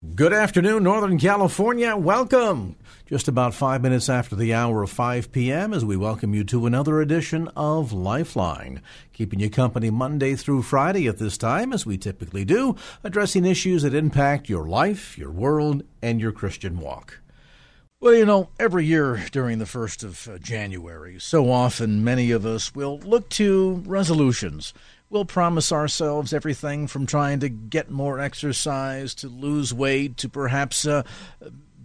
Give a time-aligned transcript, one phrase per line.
[0.00, 1.96] Good afternoon, Northern California.
[1.96, 2.76] Welcome.
[3.06, 5.74] Just about five minutes after the hour of 5 p.m.
[5.74, 8.80] as we welcome you to another edition of Lifeline.
[9.12, 13.82] Keeping you company Monday through Friday at this time, as we typically do, addressing issues
[13.82, 17.18] that impact your life, your world, and your Christian walk.
[18.00, 22.46] Well, you know, every year during the 1st of uh, January, so often many of
[22.46, 24.72] us will look to resolutions.
[25.10, 30.86] We'll promise ourselves everything from trying to get more exercise, to lose weight, to perhaps
[30.86, 31.02] uh,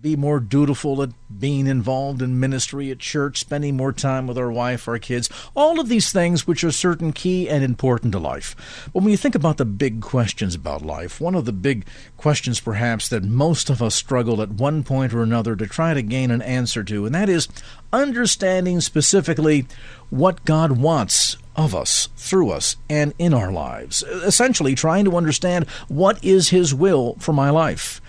[0.01, 4.51] be more dutiful at being involved in ministry at church, spending more time with our
[4.51, 8.89] wife, our kids, all of these things which are certain key and important to life.
[8.93, 11.85] But when you think about the big questions about life, one of the big
[12.17, 16.01] questions perhaps that most of us struggle at one point or another to try to
[16.01, 17.47] gain an answer to, and that is
[17.93, 19.65] understanding specifically
[20.09, 24.03] what God wants of us, through us, and in our lives.
[24.03, 28.01] Essentially, trying to understand what is His will for my life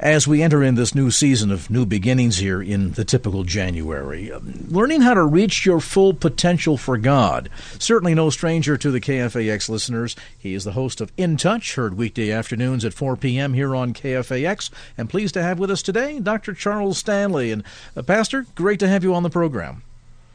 [0.00, 4.32] as we enter in this new season of new beginnings here in the typical January.
[4.32, 7.50] Um, learning how to reach your full potential for God.
[7.78, 10.16] Certainly no stranger to the KFAX listeners.
[10.38, 13.52] He is the host of In Touch, heard weekday afternoons at 4 p.m.
[13.52, 14.70] here on KFAX.
[14.96, 16.54] And pleased to have with us today Dr.
[16.54, 17.52] Charles Stanley.
[17.52, 17.62] And,
[17.94, 19.82] uh, Pastor, great to have you on the program.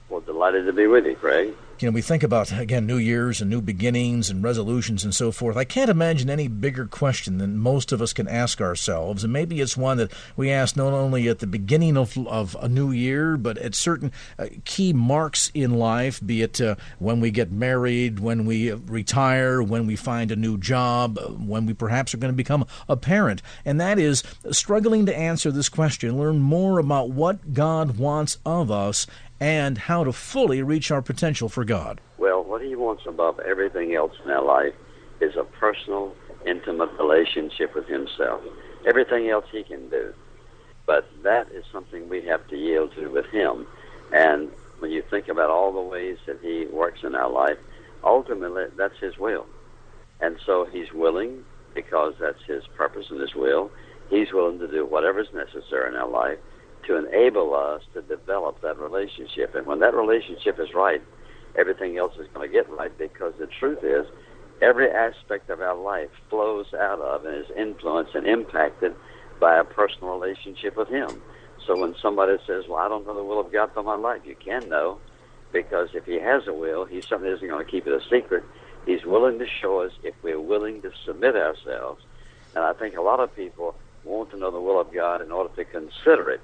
[0.10, 3.42] Well, delighted to be with you, Craig you know, we think about, again, New Year's
[3.42, 5.58] and new beginnings and resolutions and so forth.
[5.58, 9.24] I can't imagine any bigger question than most of us can ask ourselves.
[9.24, 12.70] And maybe it's one that we ask not only at the beginning of, of a
[12.70, 17.30] new year, but at certain uh, key marks in life, be it uh, when we
[17.30, 22.14] get married, when we retire, when we find a new job, uh, when we perhaps
[22.14, 23.42] are going to become a parent.
[23.66, 28.72] And that is struggling to answer this question, learn more about what God wants of
[28.72, 29.08] us
[29.40, 32.00] and how to fully reach our potential for God?
[32.18, 34.74] Well, what He wants above everything else in our life
[35.22, 36.16] is a personal,
[36.46, 38.42] intimate relationship with Himself.
[38.86, 40.14] Everything else He can do.
[40.86, 43.68] But that is something we have to yield to with Him.
[44.14, 47.58] And when you think about all the ways that He works in our life,
[48.04, 49.46] ultimately that's His will.
[50.22, 53.72] And so He's willing because that's His purpose and His will.
[54.10, 56.38] He's willing to do whatever is necessary in our life
[56.88, 59.56] to enable us to develop that relationship.
[59.56, 61.02] And when that relationship is right,
[61.58, 64.06] everything else is going to get right because the truth is,
[64.62, 68.96] every aspect of our life flows out of and is influenced and impacted
[69.40, 71.22] by a personal relationship with Him.
[71.66, 74.22] So when somebody says, Well, I don't know the will of God for my life,
[74.26, 75.00] you can know
[75.52, 78.44] because if He has a will, He certainly isn't going to keep it a secret.
[78.86, 82.04] He's willing to show us if we're willing to submit ourselves.
[82.54, 85.32] And I think a lot of people want to know the will of God in
[85.32, 86.42] order to consider it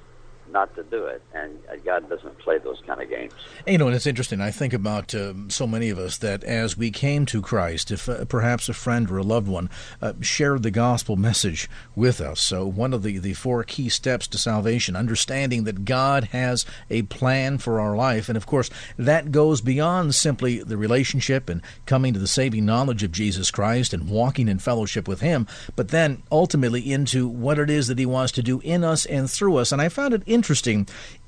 [0.51, 1.21] not to do it.
[1.33, 3.33] And God doesn't play those kind of games.
[3.65, 4.41] You know, and it's interesting.
[4.41, 8.07] I think about uh, so many of us that as we came to Christ, if
[8.07, 9.69] uh, perhaps a friend or a loved one
[10.01, 12.39] uh, shared the gospel message with us.
[12.39, 17.03] So, one of the, the four key steps to salvation, understanding that God has a
[17.03, 18.29] plan for our life.
[18.29, 23.03] And of course, that goes beyond simply the relationship and coming to the saving knowledge
[23.03, 27.69] of Jesus Christ and walking in fellowship with Him, but then ultimately into what it
[27.69, 29.71] is that He wants to do in us and through us.
[29.71, 30.40] And I found it interesting.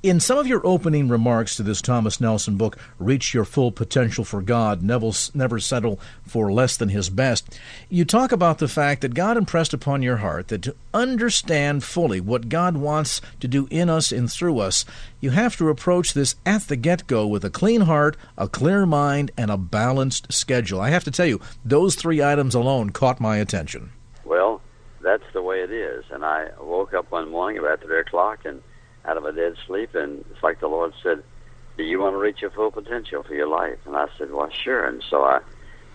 [0.03, 4.25] In some of your opening remarks to this Thomas Nelson book, Reach Your Full Potential
[4.25, 7.57] for God, Never, Never Settle for Less Than His Best,
[7.90, 12.19] you talk about the fact that God impressed upon your heart that to understand fully
[12.19, 14.83] what God wants to do in us and through us,
[15.21, 18.86] you have to approach this at the get go with a clean heart, a clear
[18.86, 20.81] mind, and a balanced schedule.
[20.81, 23.92] I have to tell you, those three items alone caught my attention.
[24.25, 24.62] Well,
[25.04, 26.06] that's the way it is.
[26.12, 28.62] And I woke up one morning about 3 o'clock and
[29.06, 31.24] out of a dead sleep, and it's like the Lord said,
[31.78, 34.50] "Do you want to reach your full potential for your life?" And I said, "Well,
[34.50, 35.40] sure." And so I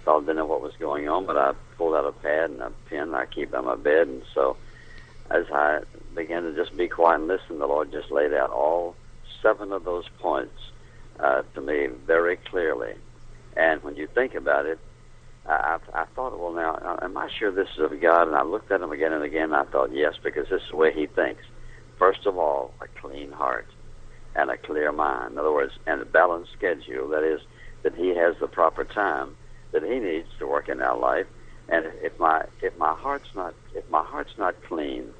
[0.04, 2.60] thought I didn't know what was going on, but I pulled out a pad and
[2.60, 4.56] a pen I keep by my bed, and so
[5.30, 5.80] as I
[6.14, 8.96] began to just be quiet and listen, the Lord just laid out all
[9.42, 10.58] seven of those points
[11.20, 12.94] uh, to me very clearly.
[13.56, 14.78] And when you think about it,
[15.46, 18.28] I, I thought, well, now, am I sure this is of God?
[18.28, 20.70] And I looked at him again and again, and I thought, yes, because this is
[20.70, 21.42] the way He thinks
[21.98, 23.66] first of all, a clean heart
[24.34, 25.32] and a clear mind.
[25.32, 27.08] In other words, and a balanced schedule.
[27.08, 27.40] That is,
[27.82, 29.36] that he has the proper time
[29.72, 31.26] that he needs to work in our life.
[31.68, 35.12] And if my if my heart's not if my heart's not clean,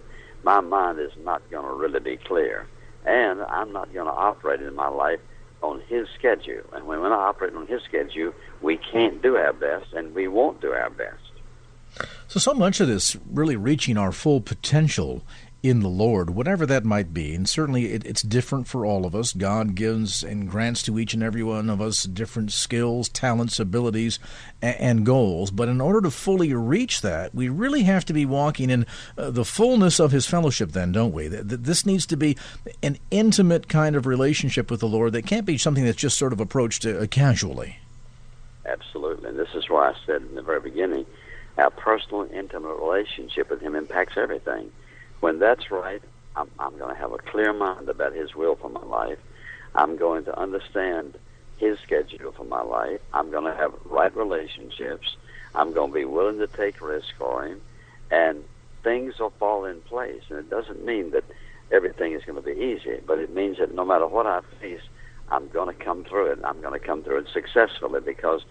[0.45, 2.67] my mind is not going to really be clear,
[3.05, 5.21] and I'm not going to operate in my life
[5.63, 6.63] on his schedule.
[6.73, 8.33] And when we operate on his schedule,
[8.63, 11.21] we can't do our best, and we won't do our best.
[12.29, 15.23] So, so much of this really reaching our full potential
[15.61, 17.35] in the Lord, whatever that might be.
[17.35, 19.33] And certainly it, it's different for all of us.
[19.33, 24.21] God gives and grants to each and every one of us different skills, talents, abilities,
[24.63, 25.51] and, and goals.
[25.51, 29.31] But in order to fully reach that, we really have to be walking in uh,
[29.31, 31.27] the fullness of His fellowship, then, don't we?
[31.27, 32.37] This needs to be
[32.83, 36.33] an intimate kind of relationship with the Lord that can't be something that's just sort
[36.33, 37.79] of approached uh, casually.
[38.65, 39.31] Absolutely.
[39.31, 41.07] And this is why I said in the very beginning
[41.57, 44.71] our personal, intimate relationship with Him impacts everything
[45.21, 46.03] when that's right,
[46.37, 49.19] I'm, I'm going to have a clear mind about His will for my life.
[49.75, 51.19] I'm going to understand
[51.59, 53.01] His schedule for my life.
[53.13, 55.17] I'm going to have right relationships.
[55.55, 57.61] I'm going to be willing to take risks for Him,
[58.11, 58.45] and
[58.85, 60.23] things will fall in place.
[60.31, 61.25] And it doesn't mean that
[61.71, 64.81] everything is going to be easy, but it means that no matter what I face,
[65.31, 66.39] I'm going to come through it.
[66.45, 68.43] I'm going to come through it successfully because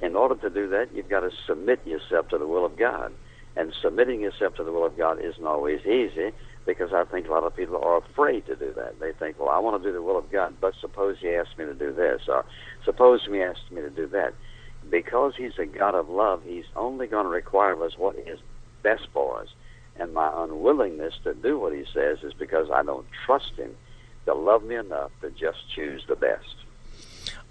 [0.00, 3.12] in order to do that, you've got to submit yourself to the will of God.
[3.56, 6.32] And submitting yourself to the will of God isn't always easy
[6.66, 8.98] because I think a lot of people are afraid to do that.
[8.98, 11.56] They think, well, I want to do the will of God, but suppose He asks
[11.58, 12.44] me to do this, or
[12.84, 14.34] suppose He asks me to do that.
[14.90, 18.40] Because He's a God of love, He's only going to require of us what is
[18.82, 19.48] best for us.
[19.96, 23.76] And my unwillingness to do what He says is because I don't trust Him
[24.26, 26.56] to love me enough to just choose the best.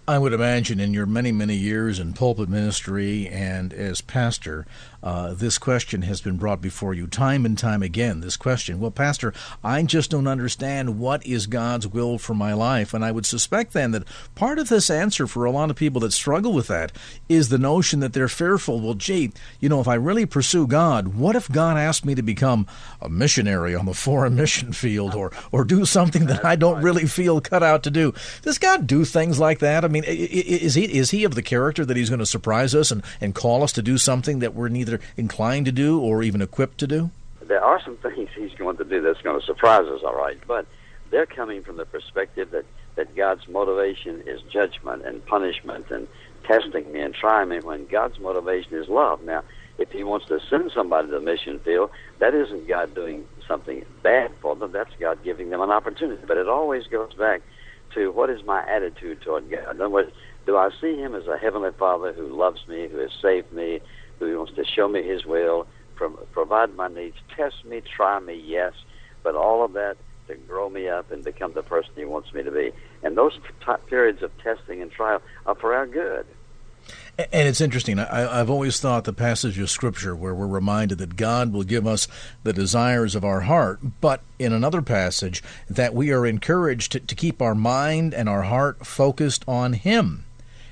[0.05, 4.65] I would imagine in your many, many years in pulpit ministry and as pastor,
[5.03, 8.21] uh, this question has been brought before you time and time again.
[8.21, 12.93] This question, well, Pastor, I just don't understand what is God's will for my life.
[12.93, 15.99] And I would suspect then that part of this answer for a lot of people
[16.01, 16.93] that struggle with that
[17.27, 18.79] is the notion that they're fearful.
[18.79, 22.21] Well, gee, you know, if I really pursue God, what if God asked me to
[22.21, 22.65] become
[23.01, 27.07] a missionary on the foreign mission field or, or do something that I don't really
[27.07, 28.13] feel cut out to do?
[28.41, 29.83] Does God do things like that?
[29.83, 32.89] I mean, is he, is he of the character that he's going to surprise us
[32.89, 36.23] and, and call us to do something that we're neither either inclined to do or
[36.23, 37.11] even equipped to do?
[37.41, 40.39] There are some things he's going to do that's going to surprise us, all right,
[40.47, 40.65] but
[41.11, 46.07] they're coming from the perspective that, that God's motivation is judgment and punishment and
[46.45, 49.23] testing me and trying me when God's motivation is love.
[49.23, 49.43] Now,
[49.77, 51.89] if he wants to send somebody to the mission field,
[52.19, 54.71] that isn't God doing something bad for them.
[54.71, 56.21] That's God giving them an opportunity.
[56.27, 57.41] But it always goes back
[57.95, 59.75] to what is my attitude toward God.
[59.75, 60.11] In other words,
[60.45, 63.81] do I see him as a heavenly Father who loves me, who has saved me,
[64.19, 68.73] who wants to show me His will, provide my needs, test me, try me, yes,
[69.23, 72.43] but all of that to grow me up and become the person He wants me
[72.43, 72.71] to be.
[73.03, 73.33] And those
[73.65, 76.25] t- periods of testing and trial are for our good.
[77.17, 77.99] And it's interesting.
[77.99, 81.85] I, have always thought the passage of Scripture where we're reminded that God will give
[81.85, 82.07] us
[82.41, 87.15] the desires of our heart, but in another passage that we are encouraged to, to
[87.15, 90.25] keep our mind and our heart focused on Him.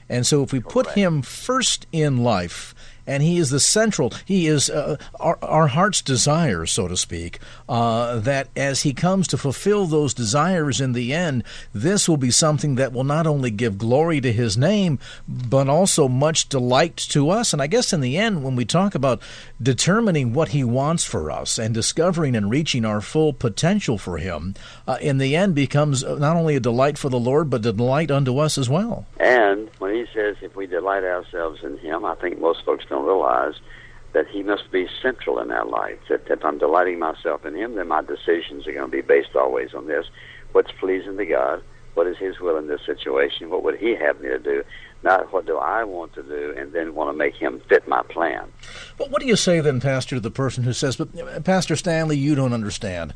[0.09, 2.73] And so if we put Him first in life,
[3.07, 4.13] and he is the central.
[4.25, 7.39] He is uh, our, our, heart's desire, so to speak.
[7.67, 11.43] Uh, that as he comes to fulfill those desires in the end,
[11.73, 16.07] this will be something that will not only give glory to his name, but also
[16.07, 17.53] much delight to us.
[17.53, 19.21] And I guess in the end, when we talk about
[19.61, 24.55] determining what he wants for us and discovering and reaching our full potential for him,
[24.87, 28.11] uh, in the end becomes not only a delight for the Lord, but a delight
[28.11, 29.05] unto us as well.
[29.19, 33.05] And when he says, if we delight ourselves in him, I think most folks don't
[33.05, 33.55] realize
[34.13, 35.99] that he must be central in our life.
[36.09, 39.35] That if I'm delighting myself in him, then my decisions are going to be based
[39.35, 40.05] always on this.
[40.51, 41.63] What's pleasing to God?
[41.93, 43.49] What is his will in this situation?
[43.49, 44.63] What would he have me to do?
[45.03, 48.03] Not what do I want to do, and then want to make him fit my
[48.03, 48.51] plan.
[48.97, 52.17] But what do you say then, Pastor, to the person who says, "But Pastor Stanley,
[52.17, 53.13] you don't understand.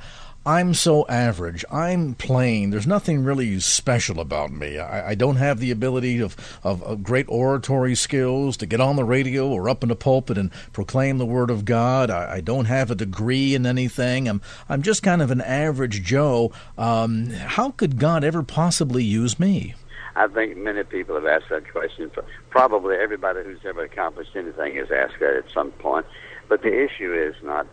[0.48, 1.65] I'm so average.
[1.72, 2.70] I'm plain.
[2.70, 4.77] There's nothing really special about me.
[4.77, 8.96] I, I don't have the ability of, of, of, great oratory skills to get on
[8.96, 12.12] the radio or up in the pulpit and proclaim the Word of God.
[12.12, 14.27] I, I don't have a degree in anything.
[14.27, 14.39] I'm,
[14.70, 16.51] I'm just kind of an average Joe.
[16.77, 19.74] Um, how could God ever possibly use me?
[20.15, 22.10] I think many people have asked that question.
[22.50, 26.05] Probably everybody who's ever accomplished anything has asked that at some point.
[26.48, 27.67] But the issue is not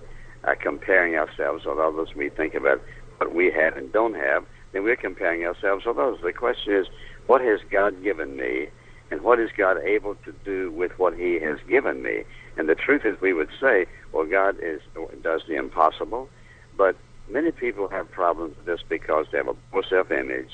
[0.44, 2.80] uh, comparing ourselves with others, we think about
[3.18, 6.18] what we have and don't have, then we're comparing ourselves with others.
[6.22, 6.87] The question is,
[7.26, 8.68] what has God given me,
[9.11, 12.25] and what is God able to do with what He has given me?
[12.56, 14.80] And the truth is, we would say, well, God is
[15.22, 16.28] does the impossible,
[16.76, 16.96] but
[17.28, 20.50] many people have problems with this because they have a poor self-image.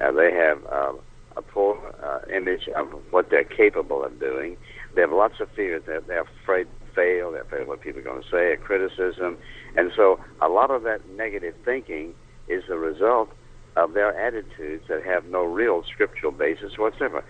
[0.00, 0.92] Uh, they have uh,
[1.36, 4.56] a poor uh, image of what they're capable of doing.
[4.94, 5.82] They have lots of fears.
[5.86, 7.32] They're, they're afraid to fail.
[7.32, 9.36] They're afraid of what people are going to say, a criticism.
[9.76, 12.14] And so a lot of that negative thinking
[12.48, 13.28] is the result
[13.76, 17.22] of their attitudes that have no real scriptural basis whatsoever.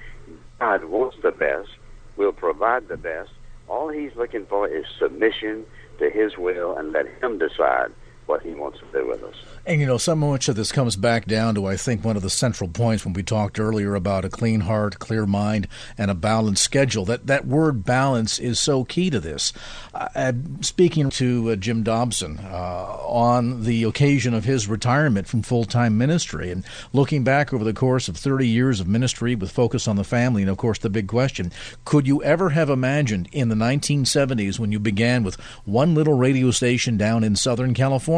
[0.61, 1.71] God wants the best,
[2.17, 3.31] will provide the best.
[3.69, 5.65] All he's looking for is submission
[5.99, 7.89] to his will and let him decide
[8.27, 9.35] what he wants to do with us.
[9.65, 12.23] And you know, so much of this comes back down to, I think, one of
[12.23, 15.67] the central points when we talked earlier about a clean heart, clear mind,
[15.99, 17.05] and a balanced schedule.
[17.05, 19.53] That that word balance is so key to this.
[19.93, 25.65] Uh, speaking to uh, Jim Dobson uh, on the occasion of his retirement from full
[25.65, 29.89] time ministry, and looking back over the course of 30 years of ministry with focus
[29.89, 31.51] on the family, and of course the big question:
[31.85, 36.53] Could you ever have imagined in the 1970s when you began with one little radio
[36.53, 38.16] station down in Southern California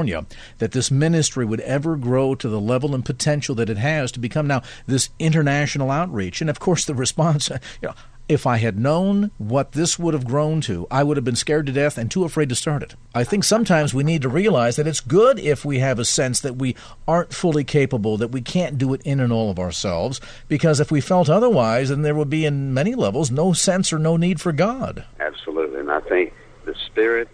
[0.59, 4.12] that this ministry ministry would ever grow to the level and potential that it has
[4.12, 6.40] to become now this international outreach.
[6.40, 7.49] And of course, the response,
[7.83, 7.95] you know,
[8.28, 11.67] if I had known what this would have grown to, I would have been scared
[11.67, 12.95] to death and too afraid to start it.
[13.14, 16.40] I think sometimes we need to realize that it's good if we have a sense
[16.40, 16.76] that we
[17.07, 20.90] aren't fully capable, that we can't do it in and all of ourselves, because if
[20.90, 24.40] we felt otherwise, then there would be, in many levels, no sense or no need
[24.40, 25.05] for God.
[25.21, 25.81] Absolutely.
[25.81, 27.28] And I think the spirit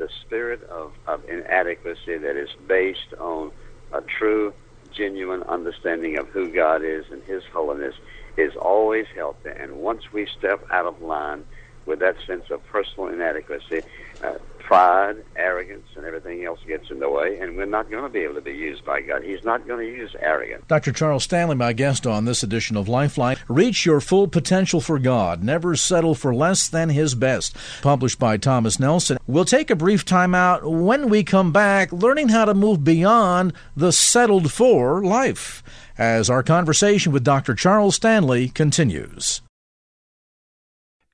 [0.00, 3.52] the spirit of, of inadequacy that is based on
[3.92, 4.52] a true,
[4.96, 7.94] genuine understanding of who God is and His holiness
[8.36, 9.50] is always healthy.
[9.56, 11.44] And once we step out of line
[11.86, 13.82] with that sense of personal inadequacy,
[14.24, 14.34] uh,
[14.70, 18.20] pride, arrogance, and everything else gets in the way, and we're not going to be
[18.20, 19.20] able to be used by God.
[19.24, 20.64] He's not going to use arrogance.
[20.68, 20.92] Dr.
[20.92, 23.36] Charles Stanley, my guest on this edition of Lifeline.
[23.48, 25.42] Reach your full potential for God.
[25.42, 27.56] Never settle for less than His best.
[27.82, 29.18] Published by Thomas Nelson.
[29.26, 33.54] We'll take a brief time out when we come back, learning how to move beyond
[33.76, 35.64] the settled for life
[35.98, 37.56] as our conversation with Dr.
[37.56, 39.42] Charles Stanley continues.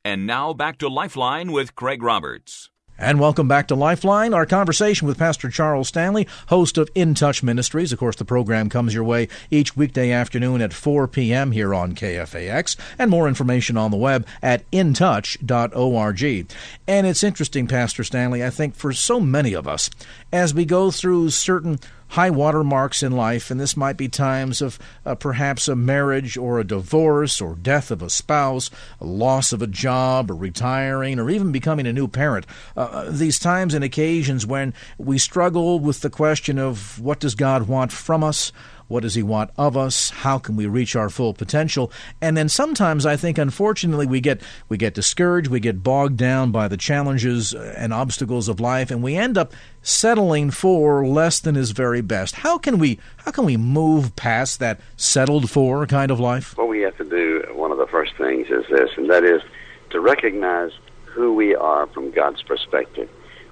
[0.04, 2.68] And now back to Lifeline with Craig Roberts.
[2.98, 7.42] And welcome back to Lifeline, our conversation with Pastor Charles Stanley, host of In Touch
[7.42, 7.92] Ministries.
[7.92, 11.52] Of course, the program comes your way each weekday afternoon at 4 p.m.
[11.52, 16.52] here on KFAX, and more information on the web at intouch.org.
[16.88, 19.90] And it's interesting, Pastor Stanley, I think for so many of us,
[20.32, 24.62] as we go through certain high water marks in life, and this might be times
[24.62, 28.70] of uh, perhaps a marriage or a divorce or death of a spouse,
[29.00, 32.46] a loss of a job, or retiring, or even becoming a new parent.
[32.76, 37.34] Uh, uh, these times and occasions when we struggle with the question of what does
[37.34, 38.52] God want from us?
[38.88, 40.10] What does He want of us?
[40.10, 41.90] How can we reach our full potential?
[42.20, 46.52] And then sometimes I think, unfortunately, we get we get discouraged, we get bogged down
[46.52, 49.52] by the challenges uh, and obstacles of life, and we end up
[49.82, 52.36] settling for less than His very best.
[52.36, 56.56] How can we how can we move past that settled for kind of life?
[56.56, 59.42] What we have to do, one of the first things is this, and that is
[59.90, 60.70] to recognize
[61.06, 63.08] who we are from God's perspective.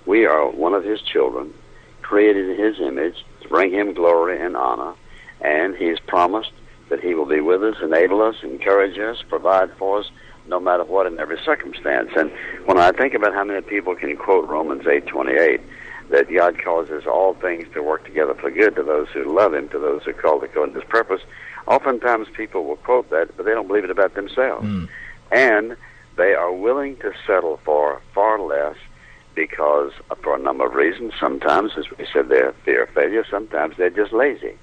[0.06, 1.52] We are one of His children,
[2.02, 4.94] created in His image to bring Him glory and honor
[5.44, 6.52] and He's promised
[6.88, 10.10] that He will be with us, enable us, encourage us, provide for us,
[10.46, 12.10] no matter what in every circumstance.
[12.16, 12.30] And
[12.66, 15.60] when I think about how many people can quote Romans eight twenty eight,
[16.10, 19.68] that God causes all things to work together for good to those who love Him,
[19.70, 21.22] to those who call according to His purpose.
[21.66, 24.86] Oftentimes, people will quote that, but they don't believe it about themselves, mm.
[25.32, 25.76] and
[26.16, 28.76] they are willing to settle for far less
[29.34, 31.12] because, for a number of reasons.
[31.18, 33.24] Sometimes, as we said, they're fear of failure.
[33.28, 34.58] Sometimes they're just lazy.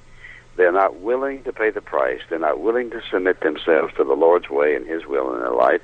[0.62, 2.20] They're not willing to pay the price.
[2.30, 5.56] They're not willing to submit themselves to the Lord's way and His will in their
[5.56, 5.82] life.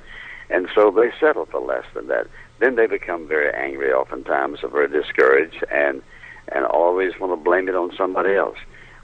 [0.50, 2.28] And so they settle for less than that.
[2.60, 6.00] Then they become very angry oftentimes or very discouraged and,
[6.52, 8.56] and always want to blame it on somebody else.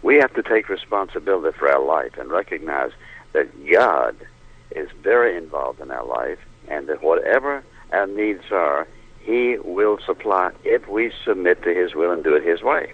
[0.05, 2.93] We have to take responsibility for our life and recognize
[3.33, 4.15] that God
[4.77, 6.39] is very involved in our life
[6.69, 8.87] and that whatever our needs are,
[9.19, 12.93] He will supply if we submit to His will and do it His way.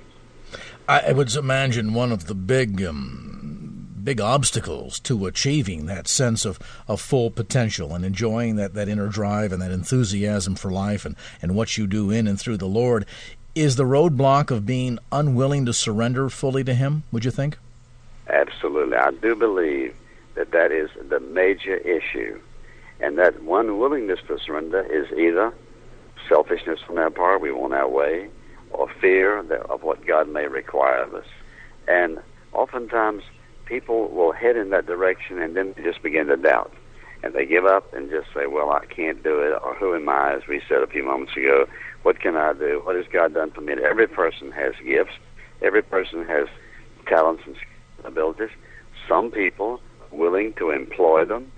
[0.90, 3.60] I would imagine one of the big um,
[4.02, 9.08] big obstacles to achieving that sense of, of full potential and enjoying that, that inner
[9.08, 12.66] drive and that enthusiasm for life and, and what you do in and through the
[12.66, 13.06] Lord
[13.54, 17.58] is the roadblock of being unwilling to surrender fully to Him, would you think?
[18.28, 18.96] Absolutely.
[18.96, 19.94] I do believe
[20.34, 22.40] that that is the major issue.
[23.00, 25.52] And that one willingness to surrender is either
[26.28, 28.28] selfishness on our part, we want our way,
[28.70, 31.26] or fear of what God may require of us.
[31.88, 32.18] And
[32.52, 33.22] oftentimes,
[33.66, 36.72] people will head in that direction and then just begin to doubt.
[37.22, 40.08] And they give up and just say, Well, I can't do it, or who am
[40.08, 41.66] I, as we said a few moments ago?
[42.02, 42.80] What can I do?
[42.82, 43.74] What has God done for me?
[43.74, 45.12] Every person has gifts,
[45.62, 46.48] Every person has
[47.06, 47.56] talents and
[48.04, 48.50] abilities.
[49.08, 51.52] Some people willing to employ them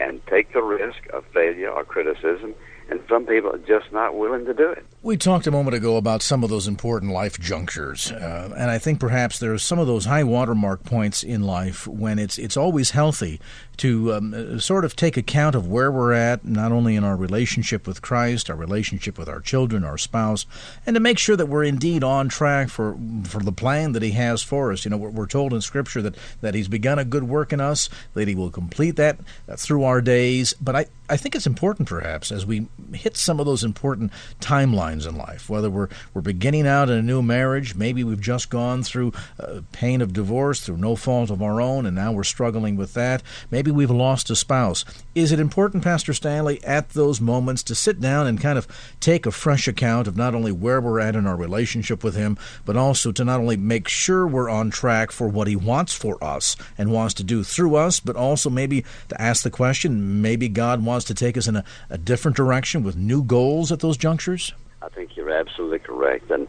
[0.00, 2.54] and take the risk of failure or criticism
[2.90, 4.84] and some people are just not willing to do it.
[5.02, 8.78] We talked a moment ago about some of those important life junctures, uh, and I
[8.78, 12.90] think perhaps there's some of those high watermark points in life when it's it's always
[12.90, 13.40] healthy
[13.78, 17.16] to um, uh, sort of take account of where we're at, not only in our
[17.16, 20.46] relationship with Christ, our relationship with our children, our spouse,
[20.86, 24.12] and to make sure that we're indeed on track for for the plan that He
[24.12, 24.84] has for us.
[24.84, 27.60] You know, we're, we're told in Scripture that that He's begun a good work in
[27.60, 30.54] us, that He will complete that uh, through our days.
[30.60, 35.06] But I I think it's important, perhaps, as we hit some of those important timelines
[35.06, 38.82] in life, whether we're we're beginning out in a new marriage, maybe we've just gone
[38.82, 42.76] through uh, pain of divorce through no fault of our own, and now we're struggling
[42.76, 43.22] with that.
[43.50, 44.84] Maybe we've lost a spouse.
[45.14, 48.66] Is it important, Pastor Stanley, at those moments to sit down and kind of
[48.98, 52.38] take a fresh account of not only where we're at in our relationship with Him,
[52.64, 56.22] but also to not only make sure we're on track for what He wants for
[56.24, 60.48] us and wants to do through us, but also maybe to ask the question, maybe
[60.48, 63.80] God wants wants to take us in a, a different direction with new goals at
[63.80, 64.52] those junctures?
[64.80, 66.30] I think you're absolutely correct.
[66.30, 66.46] And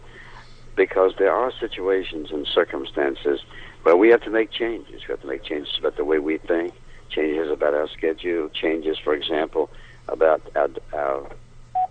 [0.75, 3.39] because there are situations and circumstances
[3.81, 5.01] where we have to make changes.
[5.07, 6.73] We have to make changes about the way we think,
[7.15, 9.69] changes about our schedule, changes, for example,
[10.07, 11.29] about our, our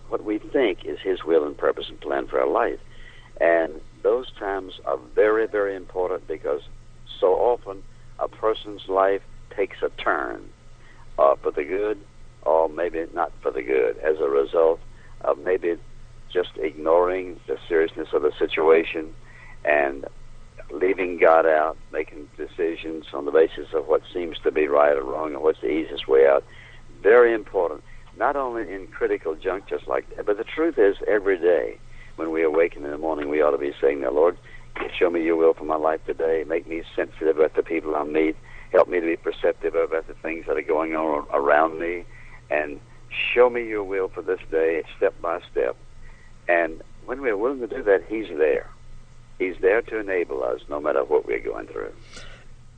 [0.08, 2.78] what we think is His will and purpose and plan for our life.
[3.40, 6.60] And those times are very, very important because
[7.20, 7.82] so often
[8.18, 9.22] a person's life
[9.56, 10.42] takes a turn
[11.18, 11.98] uh, for the good
[12.42, 14.80] or maybe not for the good as a result
[15.22, 15.76] of maybe
[16.32, 19.14] just ignoring the seriousness of the situation
[19.64, 20.04] and
[20.74, 25.02] leaving God out, making decisions on the basis of what seems to be right or
[25.02, 26.44] wrong and what's the easiest way out.
[27.02, 27.82] Very important,
[28.16, 31.78] not only in critical junctures like that, but the truth is every day
[32.16, 34.36] when we awaken in the morning, we ought to be saying, "Now, Lord,
[34.96, 36.44] show me your will for my life today.
[36.46, 38.36] Make me sensitive about the people I meet.
[38.72, 42.04] Help me to be perceptive about the things that are going on around me
[42.50, 45.76] and show me your will for this day, step by step.
[46.48, 48.68] And when we're willing to do that, He's there.
[49.38, 51.92] He's there to enable us no matter what we're going through.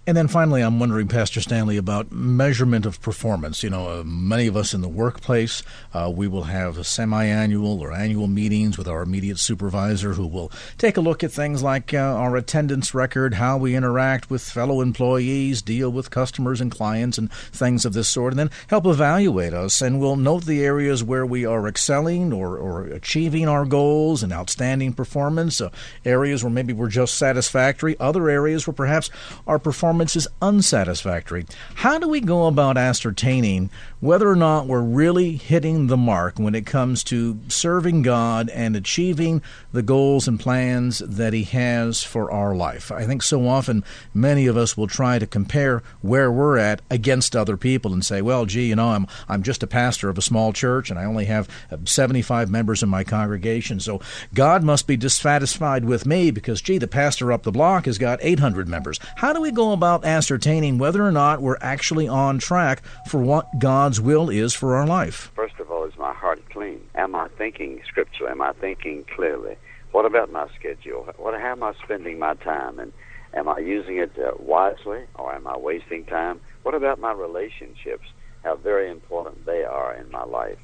[0.08, 3.64] And then finally, I'm wondering, Pastor Stanley, about measurement of performance.
[3.64, 7.92] You know, uh, many of us in the workplace, uh, we will have semi-annual or
[7.92, 11.96] annual meetings with our immediate supervisor who will take a look at things like uh,
[11.96, 17.32] our attendance record, how we interact with fellow employees, deal with customers and clients, and
[17.32, 19.82] things of this sort, and then help evaluate us.
[19.82, 24.32] And we'll note the areas where we are excelling or, or achieving our goals and
[24.32, 25.70] outstanding performance, uh,
[26.04, 29.10] areas where maybe we're just satisfactory, other areas where perhaps
[29.48, 31.46] our performance performance is unsatisfactory.
[31.74, 36.54] How do we go about ascertaining whether or not we're really hitting the mark when
[36.54, 39.40] it comes to serving God and achieving
[39.72, 42.92] the goals and plans that He has for our life?
[42.92, 47.34] I think so often many of us will try to compare where we're at against
[47.34, 50.22] other people and say, well, gee, you know, I'm, I'm just a pastor of a
[50.22, 51.48] small church and I only have
[51.84, 54.00] 75 members in my congregation, so
[54.34, 58.18] God must be dissatisfied with me because, gee, the pastor up the block has got
[58.22, 59.00] 800 members.
[59.16, 63.58] How do we go about ascertaining whether or not we're actually on track for what
[63.86, 65.30] God's will is for our life?
[65.36, 66.80] First of all, is my heart clean?
[66.96, 68.32] Am I thinking scripturally?
[68.32, 69.54] Am I thinking clearly?
[69.92, 71.08] What about my schedule?
[71.18, 72.80] What, how am I spending my time?
[72.80, 72.92] And
[73.32, 76.40] am I using it uh, wisely or am I wasting time?
[76.64, 78.08] What about my relationships?
[78.42, 80.58] How very important they are in my life.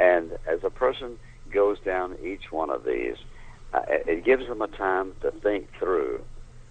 [0.00, 1.20] And as a person
[1.52, 3.14] goes down each one of these,
[3.74, 6.20] uh, it gives them a time to think through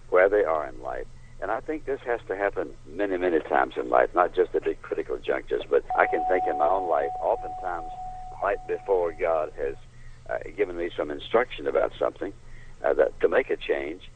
[0.10, 1.08] where they are in life
[1.42, 4.64] and I think this has to happen many, many times in life, not just at
[4.64, 7.92] the critical junctures, but I can think in my own life, oftentimes,
[8.42, 9.76] right before God has
[10.30, 12.34] uh, given me some instruction about something,
[12.84, 14.10] uh, that to make a change,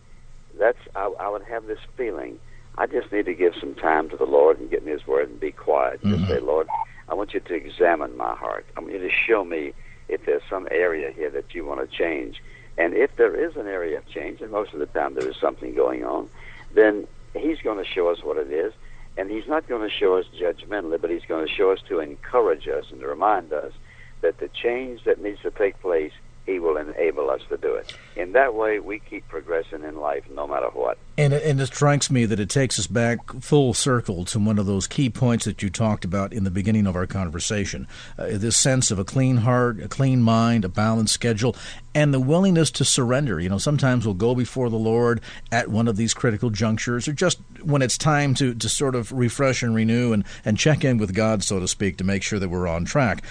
[0.57, 2.39] that's I, I would have this feeling.
[2.77, 5.29] I just need to give some time to the Lord and get in His Word
[5.29, 6.01] and be quiet.
[6.01, 6.15] Mm-hmm.
[6.15, 6.67] Just say, Lord,
[7.09, 8.65] I want you to examine my heart.
[8.77, 9.73] I want you to show me
[10.07, 12.41] if there's some area here that you want to change.
[12.77, 15.35] And if there is an area of change, and most of the time there is
[15.35, 16.29] something going on,
[16.73, 18.73] then he's going to show us what it is.
[19.17, 21.99] And he's not going to show us judgmentally, but he's going to show us to
[21.99, 23.73] encourage us and to remind us
[24.21, 26.13] that the change that needs to take place
[26.49, 27.93] he will enable us to do it.
[28.15, 30.97] In that way, we keep progressing in life no matter what.
[31.17, 34.57] And it, and it strikes me that it takes us back full circle to one
[34.57, 38.27] of those key points that you talked about in the beginning of our conversation uh,
[38.31, 41.55] this sense of a clean heart, a clean mind, a balanced schedule,
[41.93, 43.39] and the willingness to surrender.
[43.39, 47.13] You know, sometimes we'll go before the Lord at one of these critical junctures, or
[47.13, 50.97] just when it's time to, to sort of refresh and renew and, and check in
[50.97, 53.23] with God, so to speak, to make sure that we're on track.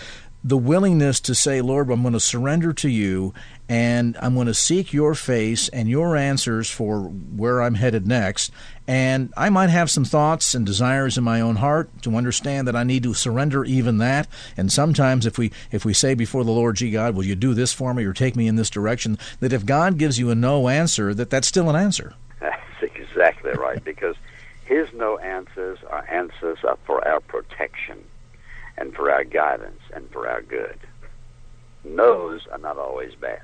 [0.44, 3.34] The willingness to say, Lord, I'm going to surrender to you
[3.68, 8.50] and I'm going to seek your face and your answers for where I'm headed next.
[8.86, 12.76] And I might have some thoughts and desires in my own heart to understand that
[12.76, 14.26] I need to surrender even that.
[14.56, 17.52] And sometimes if we if we say before the Lord, gee God, will you do
[17.52, 20.34] this for me or take me in this direction, that if God gives you a
[20.34, 22.14] no answer, that that's still an answer.
[22.40, 24.16] That's exactly right, because
[24.64, 28.02] his no answers are answers for our protection
[28.78, 30.78] and for our guidance and for our good.
[31.84, 33.42] No's are not always bad.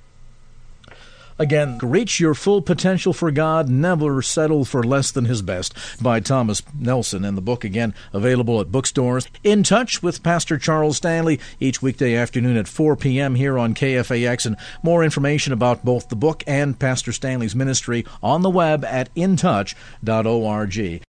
[1.37, 6.21] Again, Reach Your Full Potential for God, Never Settle for Less Than His Best by
[6.21, 7.25] Thomas Nelson.
[7.25, 9.27] And the book, again, available at bookstores.
[9.43, 13.35] In touch with Pastor Charles Stanley each weekday afternoon at 4 p.m.
[13.35, 14.47] here on KFAX.
[14.47, 19.13] And more information about both the book and Pastor Stanley's ministry on the web at
[19.17, 21.04] intouch.org.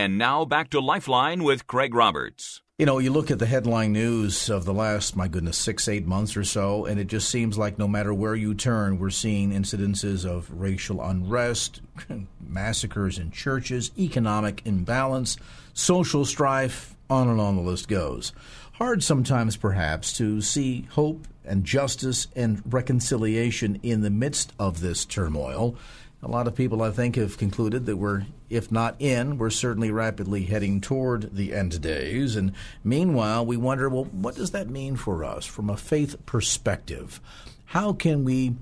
[0.00, 2.62] And now back to Lifeline with Craig Roberts.
[2.78, 6.06] You know, you look at the headline news of the last, my goodness, six, eight
[6.06, 9.50] months or so, and it just seems like no matter where you turn, we're seeing
[9.50, 11.82] incidences of racial unrest,
[12.40, 15.36] massacres in churches, economic imbalance,
[15.74, 18.32] social strife, on and on the list goes.
[18.72, 25.04] Hard sometimes, perhaps, to see hope and justice and reconciliation in the midst of this
[25.04, 25.76] turmoil.
[26.22, 29.90] A lot of people, I think, have concluded that we're, if not in, we're certainly
[29.90, 32.36] rapidly heading toward the end days.
[32.36, 32.52] And
[32.84, 37.20] meanwhile, we wonder, well, what does that mean for us from a faith perspective?
[37.64, 38.56] How can we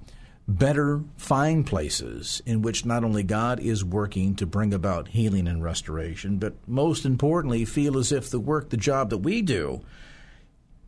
[0.46, 5.62] better find places in which not only God is working to bring about healing and
[5.62, 9.82] restoration, but most importantly, feel as if the work, the job that we do,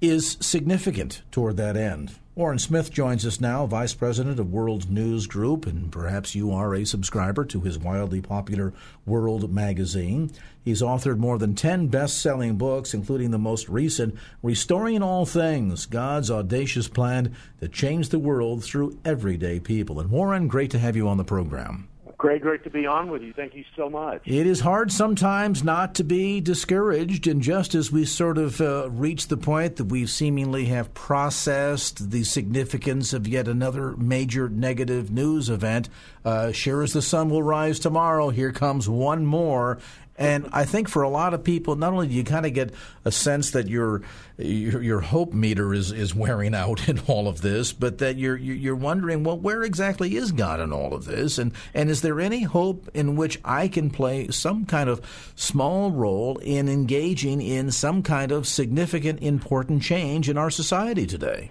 [0.01, 2.15] is significant toward that end?
[2.37, 6.77] Warren Smith joins us now, Vice President of World News Group, and perhaps you are
[6.77, 8.73] a subscriber to his wildly popular
[9.05, 10.31] World magazine.
[10.65, 14.15] He's authored more than 10 best selling books, including the most recent,
[14.45, 19.99] Restoring All Things God's Audacious Plan to Change the World Through Everyday People.
[19.99, 21.89] And Warren, great to have you on the program.
[22.21, 23.33] Great, great to be on with you.
[23.33, 24.21] Thank you so much.
[24.27, 28.91] It is hard sometimes not to be discouraged, and just as we sort of uh,
[28.91, 35.11] reach the point that we seemingly have processed the significance of yet another major negative
[35.11, 35.89] news event,
[36.23, 39.79] uh, sure as the sun will rise tomorrow, here comes one more,
[40.21, 42.75] and I think for a lot of people, not only do you kind of get
[43.07, 44.03] a sense that your
[44.37, 48.37] your, your hope meter is, is wearing out in all of this, but that you're
[48.37, 52.21] you're wondering, well, where exactly is God in all of this, and and is there
[52.21, 55.01] any hope in which I can play some kind of
[55.37, 61.51] small role in engaging in some kind of significant, important change in our society today?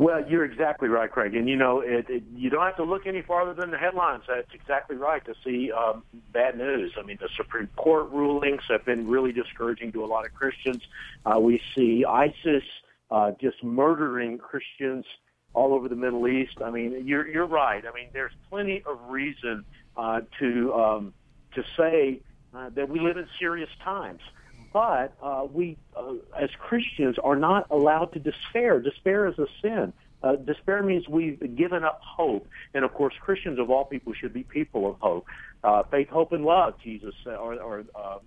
[0.00, 1.34] Well, you're exactly right, Craig.
[1.34, 4.22] And you know, it, it, you don't have to look any farther than the headlines.
[4.26, 6.94] That's exactly right to see um, bad news.
[6.98, 10.82] I mean, the Supreme Court rulings have been really discouraging to a lot of Christians.
[11.26, 12.62] Uh, we see ISIS
[13.10, 15.04] uh, just murdering Christians
[15.52, 16.56] all over the Middle East.
[16.64, 17.84] I mean, you're you're right.
[17.86, 19.66] I mean, there's plenty of reason
[19.98, 21.14] uh, to um,
[21.56, 22.22] to say
[22.54, 24.22] uh, that we live in serious times
[24.72, 28.80] but uh, we, uh, as Christians, are not allowed to despair.
[28.80, 29.92] Despair is a sin.
[30.22, 34.34] Uh, despair means we've given up hope, and of course, Christians of all people should
[34.34, 35.26] be people of hope.
[35.64, 36.74] Uh, faith, hope, and love.
[36.82, 38.18] Jesus, or, or uh,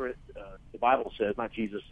[0.00, 0.08] uh,
[0.72, 1.82] the Bible says, not Jesus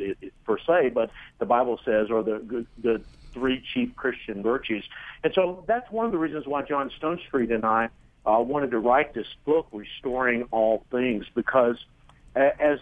[0.44, 3.02] per se, but the Bible says, or the the
[3.34, 4.84] three chief Christian virtues.
[5.22, 7.88] And so that's one of the reasons why John Stonestreet and I
[8.26, 11.76] uh, wanted to write this book, Restoring All Things, because
[12.34, 12.78] as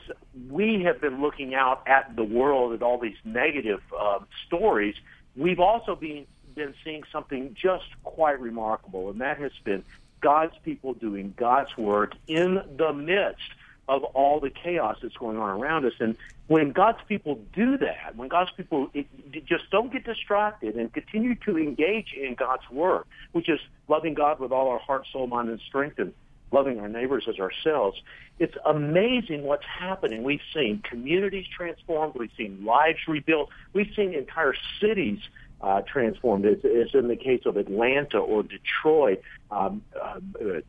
[0.50, 4.94] we have been looking out at the world at all these negative uh, stories,
[5.36, 9.84] we've also been been seeing something just quite remarkable, and that has been
[10.20, 13.50] God's people doing God's work in the midst
[13.88, 15.94] of all the chaos that's going on around us.
[15.98, 16.16] And
[16.48, 19.06] when God's people do that, when God's people it,
[19.46, 24.40] just don't get distracted and continue to engage in God's work, which is loving God
[24.40, 26.12] with all our heart, soul, mind, and strength, and
[26.52, 28.00] loving our neighbors as ourselves.
[28.38, 30.22] It's amazing what's happening.
[30.22, 32.14] We've seen communities transformed.
[32.16, 33.50] We've seen lives rebuilt.
[33.72, 35.18] We've seen entire cities
[35.60, 36.46] uh, transformed.
[36.46, 40.20] As, as in the case of Atlanta or Detroit, um, uh,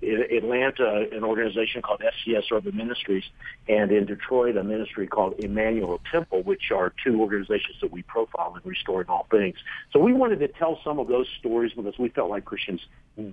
[0.01, 3.23] Atlanta, an organization called FCS Urban Ministries,
[3.67, 8.55] and in Detroit, a ministry called Emmanuel Temple, which are two organizations that we profile
[8.55, 9.57] in Restoring All Things.
[9.93, 12.81] So we wanted to tell some of those stories because we felt like Christians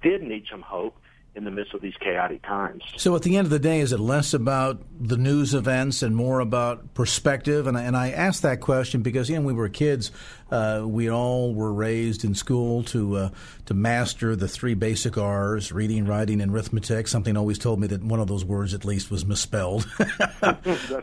[0.03, 0.97] did need some hope
[1.37, 2.83] in the midst of these chaotic times.
[2.97, 6.17] So, at the end of the day, is it less about the news events and
[6.17, 7.67] more about perspective?
[7.67, 10.11] And, and I asked that question because, you know, when we were kids,
[10.51, 13.31] uh, we all were raised in school to uh,
[13.67, 17.09] to master the three basic R's: reading, writing, and arithmetic.
[17.09, 19.89] Something always told me that one of those words, at least, was misspelled.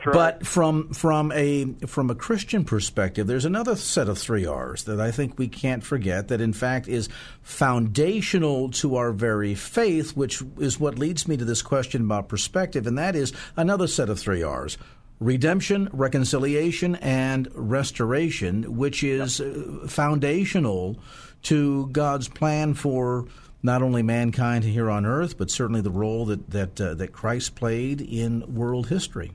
[0.06, 0.14] Right.
[0.14, 5.00] But from from a from a Christian perspective, there's another set of three R's that
[5.00, 6.28] I think we can't forget.
[6.28, 7.10] That in fact is
[7.42, 12.88] foundational to our very faith, which is what leads me to this question about perspective,
[12.88, 14.78] and that is another set of three R's
[15.24, 20.98] redemption, reconciliation, and restoration, which is uh, foundational
[21.44, 23.26] to God's plan for
[23.62, 27.56] not only mankind here on earth, but certainly the role that that uh, that Christ
[27.56, 29.32] played in world history.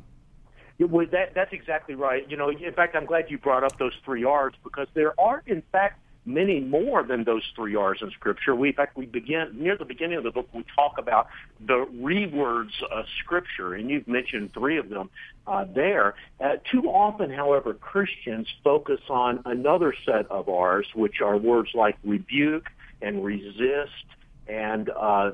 [0.78, 2.28] Well, that, that's exactly right.
[2.30, 5.42] You know, in fact, I'm glad you brought up those three R's because there are,
[5.46, 8.54] in fact, many more than those three R's in Scripture.
[8.54, 10.48] We, in fact, we begin near the beginning of the book.
[10.52, 11.28] We talk about
[11.60, 15.10] the rewords of Scripture, and you've mentioned three of them
[15.46, 16.14] uh, there.
[16.40, 21.96] Uh, too often, however, Christians focus on another set of R's, which are words like
[22.04, 22.68] rebuke
[23.00, 23.92] and resist
[24.46, 25.32] and uh,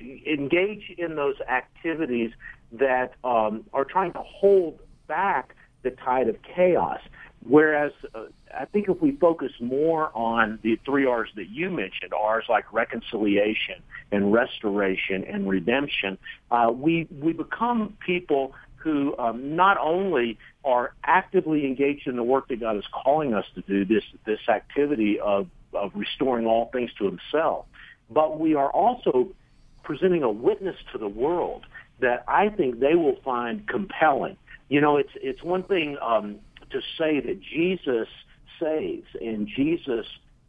[0.00, 2.32] engage in those activities
[2.72, 7.00] that um, are trying to hold back the tide of chaos.
[7.46, 8.24] Whereas uh,
[8.56, 12.70] I think if we focus more on the three R's that you mentioned, R's like
[12.72, 13.76] reconciliation
[14.12, 16.18] and restoration and redemption,
[16.50, 22.48] uh, we we become people who um, not only are actively engaged in the work
[22.48, 26.90] that God is calling us to do, this this activity of of restoring all things
[26.98, 27.64] to Himself,
[28.10, 29.28] but we are also
[29.82, 31.64] presenting a witness to the world
[32.00, 34.36] that I think they will find compelling.
[34.68, 36.38] You know, it's it's one thing um,
[36.70, 38.08] to say that Jesus
[38.58, 40.06] saves and Jesus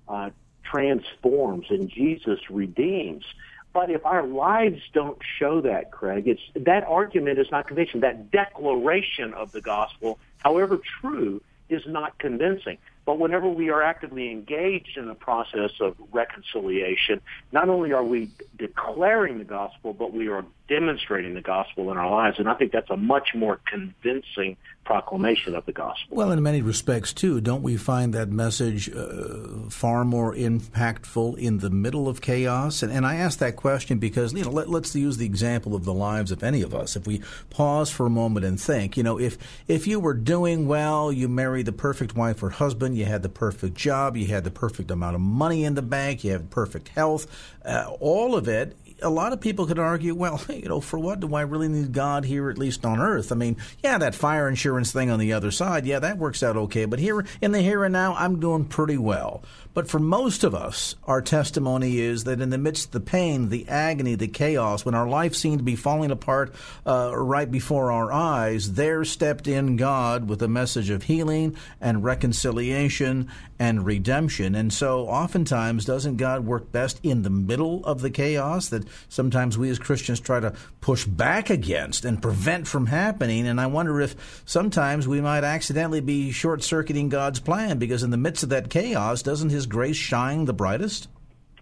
[0.07, 0.29] uh,
[0.63, 3.25] transforms and Jesus redeems.
[3.73, 8.01] But if our lives don't show that, Craig, it's that argument is not convincing.
[8.01, 12.77] That declaration of the gospel, however true, is not convincing.
[13.05, 18.29] But whenever we are actively engaged in the process of reconciliation, not only are we
[18.57, 22.39] declaring the gospel, but we are demonstrating the gospel in our lives.
[22.39, 24.55] And I think that's a much more convincing
[24.85, 26.15] proclamation of the gospel.
[26.15, 31.57] Well, in many respects, too, don't we find that message uh, far more impactful in
[31.57, 32.83] the middle of chaos?
[32.83, 35.83] And, and I ask that question because, you know, let, us use the example of
[35.83, 36.95] the lives of any of us.
[36.95, 40.67] If we pause for a moment and think, you know, if, if you were doing
[40.67, 44.45] well, you married the perfect wife or husband, you had the perfect job, you had
[44.45, 47.27] the perfect amount of money in the bank, you have perfect health,
[47.65, 51.19] uh, all of it a lot of people could argue, well, you know, for what
[51.19, 53.31] do I really need God here, at least on earth?
[53.31, 56.57] I mean, yeah, that fire insurance thing on the other side, yeah, that works out
[56.57, 56.85] okay.
[56.85, 59.43] But here in the here and now, I'm doing pretty well.
[59.73, 63.49] But for most of us, our testimony is that in the midst of the pain,
[63.49, 66.53] the agony, the chaos, when our life seemed to be falling apart
[66.85, 72.03] uh, right before our eyes, there stepped in God with a message of healing and
[72.03, 73.29] reconciliation
[73.61, 74.55] and redemption.
[74.55, 79.55] And so, oftentimes, doesn't God work best in the middle of the chaos that sometimes
[79.55, 83.45] we as Christians try to push back against and prevent from happening?
[83.47, 88.09] And I wonder if sometimes we might accidentally be short circuiting God's plan because in
[88.09, 91.07] the midst of that chaos, doesn't His his grace shine the brightest?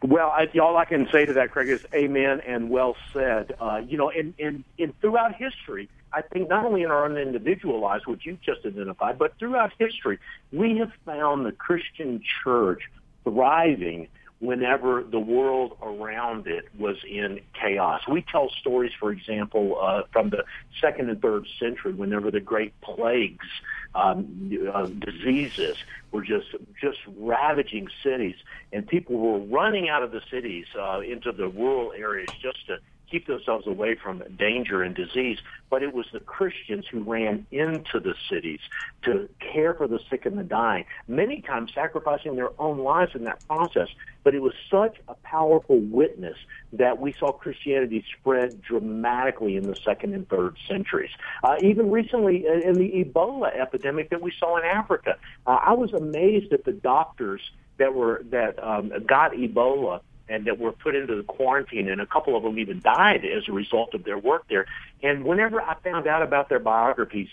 [0.01, 3.53] Well, I, all I can say to that, Craig, is amen and well said.
[3.59, 7.17] Uh, you know, and, in, in throughout history, I think not only in our own
[7.17, 10.17] individual lives, which you've just identified, but throughout history,
[10.53, 12.83] we have found the Christian church
[13.25, 14.07] thriving
[14.39, 18.01] whenever the world around it was in chaos.
[18.07, 20.45] We tell stories, for example, uh, from the
[20.79, 23.45] second and third century, whenever the great plagues,
[23.95, 25.77] um, uh, diseases
[26.11, 26.47] were just
[26.81, 28.35] just ravaging cities,
[28.71, 32.77] and people were running out of the cities uh, into the rural areas just to
[33.09, 35.39] keep themselves away from danger and disease.
[35.69, 38.59] But it was the Christians who ran into the cities
[39.03, 43.23] to care for the sick and the dying, many times sacrificing their own lives in
[43.25, 43.87] that process.
[44.23, 46.37] But it was such a powerful witness
[46.73, 51.11] that we saw Christianity spread dramatically in the second and third centuries.
[51.43, 55.17] Uh, even recently uh, in the Ebola epidemic that we saw in Africa,
[55.47, 57.41] uh, I was amazed at the doctors
[57.77, 62.05] that were that um, got Ebola and that were put into the quarantine, and a
[62.05, 64.65] couple of them even died as a result of their work there.
[65.01, 67.29] And whenever I found out about their biographies,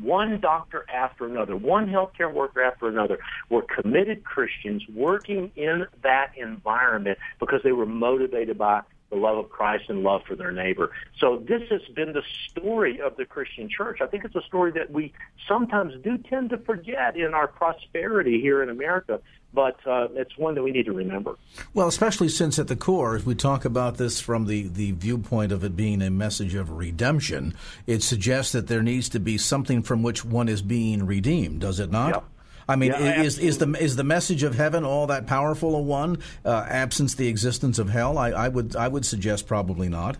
[0.00, 6.32] one doctor after another, one healthcare worker after another, were committed Christians working in that
[6.36, 10.90] environment because they were motivated by the love of Christ and love for their neighbor.
[11.18, 14.00] So this has been the story of the Christian church.
[14.00, 15.12] I think it's a story that we
[15.46, 19.20] sometimes do tend to forget in our prosperity here in America
[19.54, 21.36] but uh, it's one that we need to remember.
[21.74, 25.52] Well, especially since at the core, if we talk about this from the, the viewpoint
[25.52, 27.54] of it being a message of redemption,
[27.86, 31.80] it suggests that there needs to be something from which one is being redeemed, does
[31.80, 32.14] it not?
[32.14, 32.24] Yep.
[32.68, 35.80] I mean, yeah, is is the is the message of heaven all that powerful a
[35.80, 36.18] one?
[36.44, 40.16] Uh, absence the existence of hell, I, I would I would suggest probably not.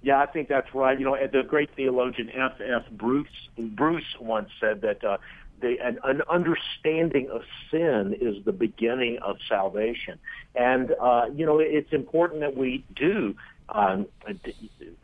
[0.00, 0.98] Yeah, I think that's right.
[0.98, 2.60] You know, the great theologian F.
[2.60, 2.90] F.
[2.92, 3.28] Bruce
[3.58, 5.18] Bruce once said that uh,
[5.60, 10.18] the, an, an understanding of sin is the beginning of salvation,
[10.54, 13.34] and uh, you know it's important that we do
[13.68, 14.06] um,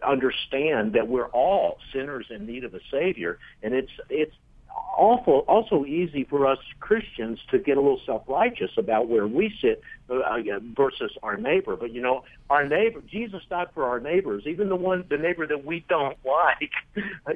[0.03, 4.35] understand that we're all sinners in need of a savior, and it's it's
[4.97, 9.83] awful, also easy for us Christians to get a little self-righteous about where we sit
[10.11, 11.77] uh, uh versus our neighbor.
[11.77, 15.47] But you know, our neighbor, Jesus died for our neighbors, even the one, the neighbor
[15.47, 16.71] that we don't like.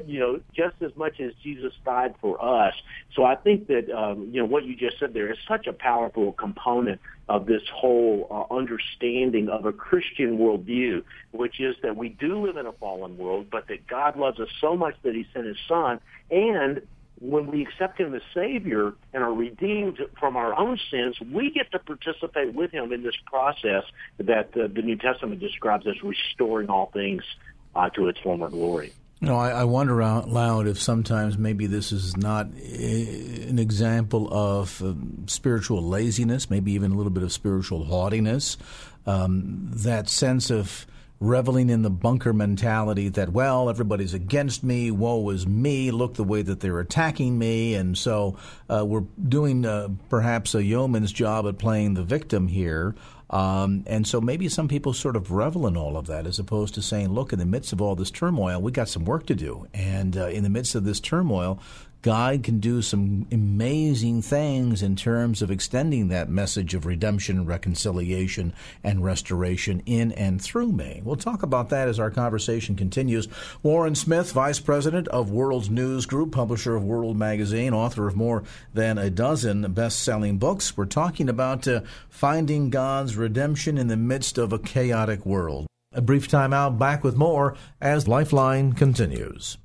[0.07, 2.75] you know, just as much as Jesus died for us.
[3.15, 5.73] So I think that um, you know what you just said there is such a
[5.73, 12.09] powerful component of this whole uh, understanding of a Christian worldview, which is that we
[12.09, 15.27] do live in a fallen world, but that God loves us so much that He
[15.35, 16.81] sent His Son, and
[17.21, 21.71] when we accept him as Savior and are redeemed from our own sins, we get
[21.73, 23.85] to participate with him in this process
[24.19, 27.23] that uh, the New Testament describes as restoring all things
[27.75, 28.93] uh, to its former glory.
[29.21, 34.33] You know, I, I, wonder out loud if sometimes maybe this is not an example
[34.33, 38.57] of um, spiritual laziness, maybe even a little bit of spiritual haughtiness,
[39.07, 40.87] um, that sense of
[41.21, 46.25] reveling in the bunker mentality that, well, everybody's against me, woe is me, look the
[46.25, 47.75] way that they're attacking me.
[47.75, 48.37] And so
[48.69, 52.95] uh, we're doing uh, perhaps a yeoman's job at playing the victim here.
[53.31, 56.75] Um, and so maybe some people sort of revel in all of that as opposed
[56.75, 59.35] to saying, look, in the midst of all this turmoil, we got some work to
[59.35, 59.67] do.
[59.75, 61.61] And uh, in the midst of this turmoil,
[62.03, 68.53] God can do some amazing things in terms of extending that message of redemption, reconciliation,
[68.85, 71.03] and restoration in and through me.
[71.05, 73.27] We'll talk about that as our conversation continues.
[73.63, 78.45] Warren Smith, Vice President of World News Group, publisher of World Magazine, author of more
[78.73, 80.77] than a dozen best selling books.
[80.77, 85.67] We're talking about uh, finding God's redemption in the midst of a chaotic world.
[85.93, 89.59] A brief time out, back with more as Lifeline continues.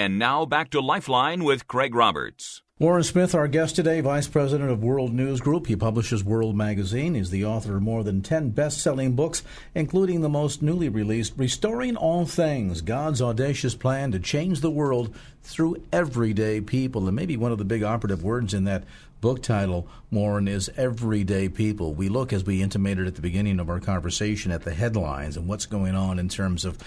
[0.00, 2.62] And now back to Lifeline with Craig Roberts.
[2.78, 5.66] Warren Smith, our guest today, Vice President of World News Group.
[5.66, 7.14] He publishes World Magazine.
[7.14, 9.42] He's the author of more than 10 best selling books,
[9.74, 15.14] including the most newly released, Restoring All Things God's Audacious Plan to Change the World
[15.42, 17.06] Through Everyday People.
[17.06, 18.84] And maybe one of the big operative words in that
[19.20, 21.92] book title, Warren, is Everyday People.
[21.92, 25.46] We look, as we intimated at the beginning of our conversation, at the headlines and
[25.46, 26.78] what's going on in terms of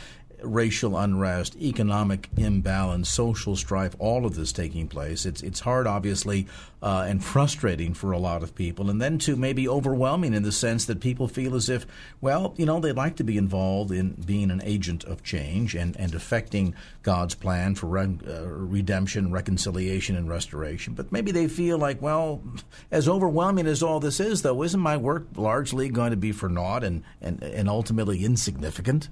[0.43, 5.25] racial unrest, economic imbalance, social strife, all of this taking place.
[5.25, 6.47] It's it's hard, obviously,
[6.81, 10.51] uh, and frustrating for a lot of people, and then to maybe overwhelming in the
[10.51, 11.85] sense that people feel as if,
[12.21, 15.95] well, you know, they'd like to be involved in being an agent of change and
[15.97, 20.93] and affecting God's plan for re- uh, redemption, reconciliation, and restoration.
[20.93, 22.41] But maybe they feel like, well,
[22.91, 26.49] as overwhelming as all this is, though, isn't my work largely going to be for
[26.49, 29.09] naught and and, and ultimately insignificant?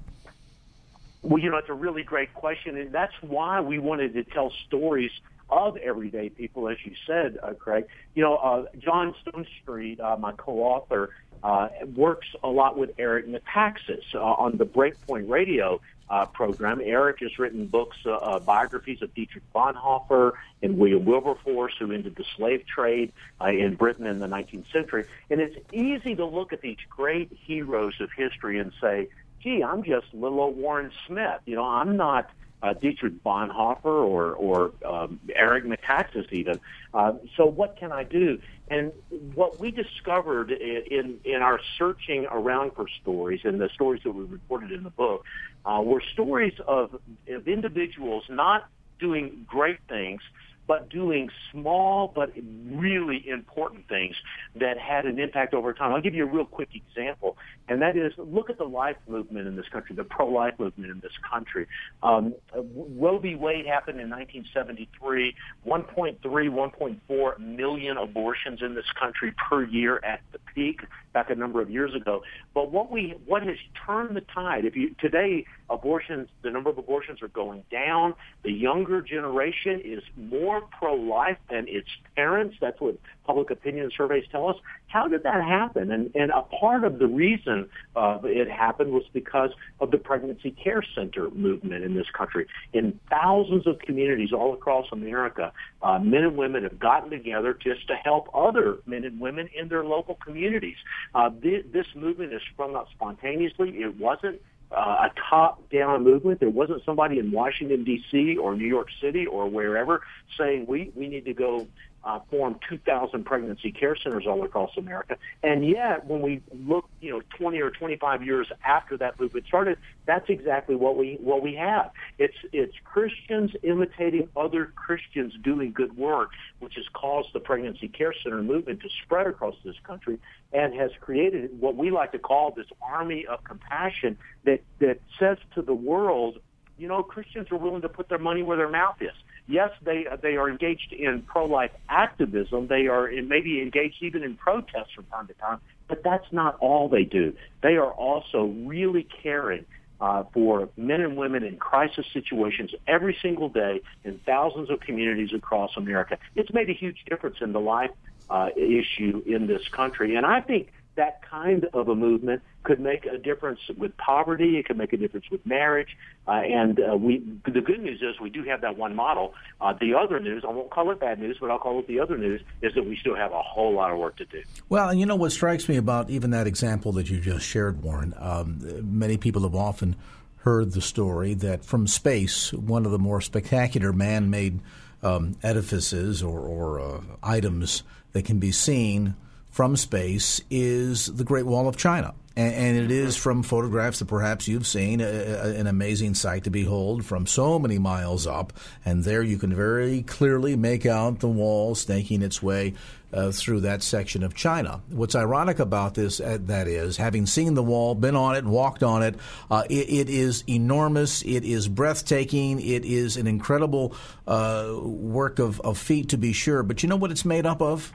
[1.22, 4.52] Well, you know, it's a really great question, and that's why we wanted to tell
[4.66, 5.12] stories
[5.48, 7.86] of everyday people, as you said, uh, Craig.
[8.14, 11.10] You know, uh, John Stonestreet, uh, my co-author,
[11.44, 15.80] uh, works a lot with Eric Metaxas uh, on the Breakpoint Radio
[16.12, 16.80] uh, program.
[16.84, 20.32] Eric has written books, uh, uh, biographies of Dietrich Bonhoeffer
[20.62, 25.06] and William Wilberforce, who ended the slave trade uh, in Britain in the 19th century.
[25.30, 29.08] And it's easy to look at these great heroes of history and say,
[29.42, 31.40] gee, I'm just little old Warren Smith.
[31.46, 32.30] You know, I'm not
[32.62, 36.60] uh, Dietrich Bonhoeffer or or um, Eric Metaxas even.
[36.94, 38.38] Uh, so what can I do?
[38.68, 38.92] And
[39.34, 44.24] what we discovered in in our searching around for stories and the stories that we
[44.24, 45.24] reported in the book
[45.64, 46.94] uh, were stories of,
[47.28, 48.68] of individuals not
[49.00, 50.20] doing great things,
[50.66, 52.32] but doing small but
[52.70, 54.14] really important things
[54.54, 55.92] that had an impact over time.
[55.92, 57.36] I'll give you a real quick example,
[57.68, 61.00] and that is look at the life movement in this country, the pro-life movement in
[61.00, 61.66] this country.
[62.02, 63.34] Um, Roe v.
[63.34, 65.34] Wade happened in 1973,
[65.66, 70.80] 1.3, 1.4 million abortions in this country per year at the peak
[71.12, 72.22] back a number of years ago.
[72.54, 74.64] But what we what has turned the tide?
[74.64, 78.14] If you today abortions, the number of abortions are going down.
[78.44, 82.56] The younger generation is more pro-life than its parents.
[82.60, 84.56] That's what public opinion surveys tell us.
[84.88, 85.90] How did that happen?
[85.90, 89.50] And, and a part of the reason uh, it happened was because
[89.80, 92.46] of the pregnancy care center movement in this country.
[92.72, 95.52] In thousands of communities all across America,
[95.82, 99.68] uh, men and women have gotten together just to help other men and women in
[99.68, 100.76] their local communities.
[101.14, 103.70] Uh, this, this movement has sprung up spontaneously.
[103.70, 104.40] It wasn't
[104.74, 106.40] uh, a top-down movement.
[106.40, 108.36] There wasn't somebody in Washington D.C.
[108.36, 110.02] or New York City or wherever
[110.38, 111.66] saying we we need to go
[112.04, 115.16] uh, formed 2,000 pregnancy care centers all across America.
[115.42, 119.78] And yet, when we look, you know, 20 or 25 years after that movement started,
[120.04, 121.92] that's exactly what we what we have.
[122.18, 128.14] It's it's Christians imitating other Christians doing good work, which has caused the pregnancy care
[128.22, 130.18] center movement to spread across this country
[130.52, 135.38] and has created what we like to call this army of compassion that that says
[135.54, 136.38] to the world,
[136.78, 139.14] you know, Christians are willing to put their money where their mouth is
[139.46, 142.66] yes, they they are engaged in pro-life activism.
[142.68, 146.56] They are in, maybe engaged even in protests from time to time, but that's not
[146.60, 147.34] all they do.
[147.62, 149.66] They are also really caring
[150.00, 155.30] uh, for men and women in crisis situations every single day in thousands of communities
[155.32, 156.18] across America.
[156.34, 157.90] It's made a huge difference in the life
[158.28, 163.06] uh, issue in this country, and I think that kind of a movement could make
[163.06, 164.58] a difference with poverty.
[164.58, 165.96] It could make a difference with marriage.
[166.28, 169.34] Uh, and uh, we, the good news is we do have that one model.
[169.60, 171.98] Uh, the other news, I won't call it bad news, but I'll call it the
[172.00, 174.42] other news, is that we still have a whole lot of work to do.
[174.68, 177.82] Well, and you know what strikes me about even that example that you just shared,
[177.82, 178.14] Warren.
[178.18, 179.96] Um, many people have often
[180.38, 184.60] heard the story that from space, one of the more spectacular man-made
[185.02, 187.82] um, edifices or, or uh, items
[188.12, 189.14] that can be seen
[189.52, 192.14] from space is the Great Wall of China.
[192.34, 196.44] And, and it is from photographs that perhaps you've seen a, a, an amazing sight
[196.44, 198.54] to behold from so many miles up.
[198.84, 202.72] And there you can very clearly make out the wall snaking its way
[203.12, 204.80] uh, through that section of China.
[204.88, 208.82] What's ironic about this, uh, that is, having seen the wall, been on it, walked
[208.82, 209.16] on it,
[209.50, 211.20] uh, it, it is enormous.
[211.20, 212.58] It is breathtaking.
[212.60, 213.94] It is an incredible
[214.26, 216.62] uh, work of, of feat, to be sure.
[216.62, 217.92] But you know what it's made up of?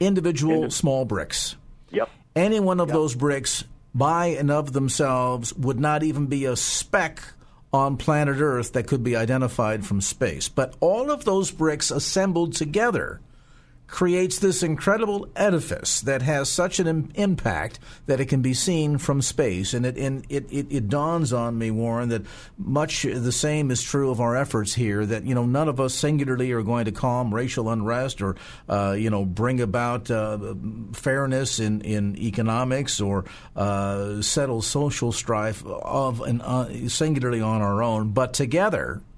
[0.00, 1.56] Individual small bricks.
[1.90, 2.08] Yep.
[2.36, 2.94] Any one of yep.
[2.94, 3.64] those bricks
[3.94, 7.22] by and of themselves would not even be a speck
[7.72, 10.48] on planet Earth that could be identified from space.
[10.48, 13.20] But all of those bricks assembled together
[13.86, 18.98] creates this incredible edifice that has such an Im- impact that it can be seen
[18.98, 19.74] from space.
[19.74, 22.22] And, it, and it, it, it, dawns on me, Warren, that
[22.58, 25.94] much the same is true of our efforts here, that, you know, none of us
[25.94, 28.36] singularly are going to calm racial unrest or,
[28.68, 30.54] uh, you know, bring about uh,
[30.92, 33.24] fairness in, in economics or
[33.54, 39.02] uh, settle social strife of uh, singularly on our own, but together–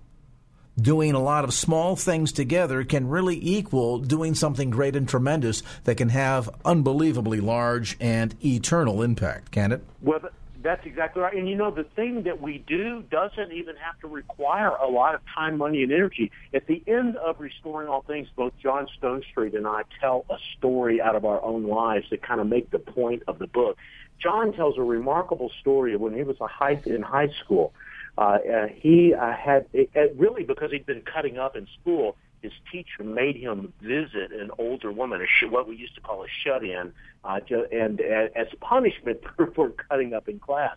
[0.81, 5.63] doing a lot of small things together can really equal doing something great and tremendous
[5.85, 9.83] that can have unbelievably large and eternal impact, can it?
[10.03, 10.21] Well,
[10.63, 11.35] that's exactly right.
[11.35, 15.15] And you know, the thing that we do doesn't even have to require a lot
[15.15, 16.33] of time, money, and energy.
[16.53, 21.01] At the end of Restoring All Things, both John Stonestreet and I tell a story
[21.01, 23.77] out of our own lives that kind of make the point of the book.
[24.19, 27.73] John tells a remarkable story of when he was a high, in high school
[28.19, 32.17] uh, uh, he uh, had it, it really because he'd been cutting up in school.
[32.43, 36.23] His teacher made him visit an older woman, a sh- what we used to call
[36.23, 36.93] a shut-in,
[37.25, 37.41] uh,
[37.73, 40.77] and uh, as punishment for, for cutting up in class.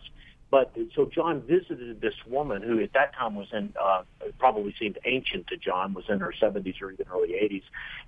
[0.51, 4.01] But so John visited this woman who at that time was in uh,
[4.39, 7.63] probably seemed ancient to John, was in her 70s or even early 80s,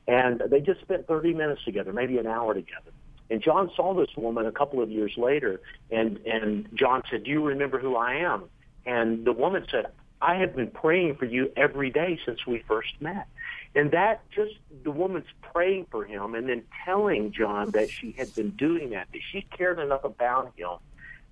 [0.08, 2.92] and they just spent 30 minutes together, maybe an hour together.
[3.30, 5.62] And John saw this woman a couple of years later,
[5.92, 8.50] and and John said, "Do you remember who I am?"
[8.86, 9.88] And the woman said,
[10.22, 13.28] I have been praying for you every day since we first met.
[13.74, 14.54] And that just
[14.84, 19.08] the woman's praying for him and then telling John that she had been doing that,
[19.12, 20.78] that she cared enough about him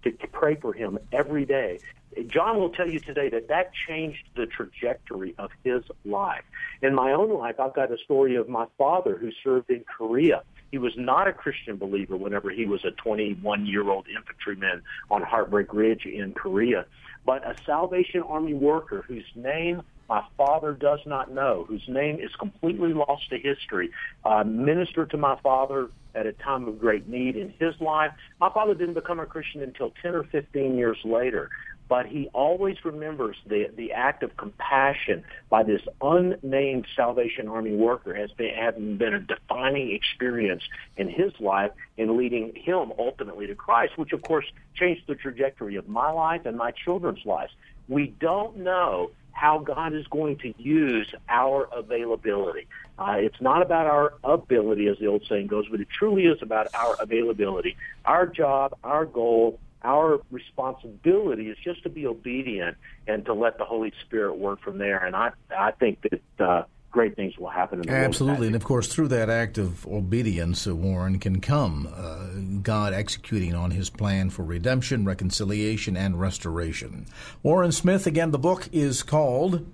[0.04, 1.80] to, pray for him every day.
[2.28, 6.43] John will tell you today that that changed the trajectory of his life.
[6.82, 10.43] In my own life, I've got a story of my father who served in Korea.
[10.72, 15.22] He was not a Christian believer whenever he was a 21 year old infantryman on
[15.22, 16.86] Heartbreak Ridge in Korea
[17.26, 22.32] but a Salvation Army worker whose name my father does not know, whose name is
[22.40, 23.92] completely lost to history,
[24.26, 28.12] uh, ministered to my father at a time of great need in his life.
[28.40, 31.52] My father didn't become a Christian until 10 or 15 years later
[31.90, 38.14] but he always remembers the the act of compassion by this unnamed Salvation Army worker
[38.14, 40.64] has been having been a defining experience
[40.96, 45.76] in his life and leading him ultimately to Christ, which of course changed the trajectory
[45.76, 47.52] of my life and my children's lives.
[47.90, 52.68] We don't know how God is going to use our availability.
[53.00, 56.38] Uh, it's not about our ability, as the old saying goes, but it truly is
[56.42, 57.78] about our availability.
[58.04, 62.78] Our job, our goal, our responsibility is just to be obedient
[63.08, 65.06] and to let the Holy Spirit work from there.
[65.06, 68.48] And I, I think that uh, great things will happen in the Absolutely.
[68.48, 73.56] And of course, through that act of obedience, uh, Warren, can come uh, God executing
[73.56, 77.06] on his plan for redemption, reconciliation, and restoration.
[77.44, 79.66] Warren Smith, again, the book is called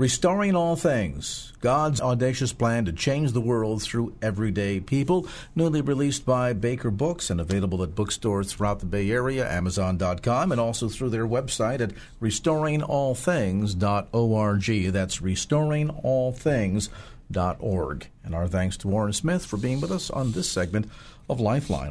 [0.00, 6.24] Restoring All Things God's Audacious Plan to Change the World Through Everyday People, newly released
[6.24, 11.10] by Baker Books and available at bookstores throughout the Bay Area, Amazon.com, and also through
[11.10, 14.92] their website at restoringallthings.org.
[14.92, 18.06] That's restoringallthings.org.
[18.24, 20.90] And our thanks to Warren Smith for being with us on this segment
[21.28, 21.90] of Lifeline.